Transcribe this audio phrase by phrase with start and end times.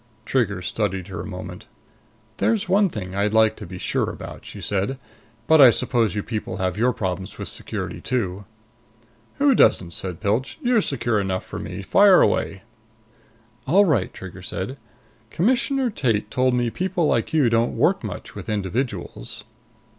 [0.25, 1.67] Trigger studied her a moment.
[2.37, 4.97] "There's one thing I'd like to be sure about," she said.
[5.45, 8.45] "But I suppose you people have your problems with Security too."
[9.35, 10.57] "Who doesn't?" said Pilch.
[10.59, 11.83] "You're secure enough for me.
[11.83, 12.63] Fire away."
[13.67, 14.79] "All right," Trigger said.
[15.29, 19.43] "Commissioner Tate told me people like you don't work much with individuals."